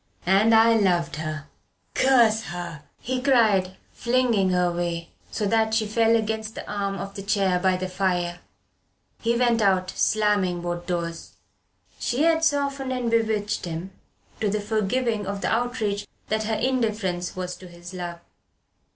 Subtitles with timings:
[0.25, 1.45] "And I loved her
[1.93, 7.13] curse her!" he cried, flinging her away, so that she fell against the arm of
[7.13, 8.39] the chair by the fire.
[9.21, 11.33] He went out, slamming both doors.
[11.99, 13.91] She had softened and bewitched him
[14.39, 18.21] to the forgiving of the outrage that her indifference was to his love.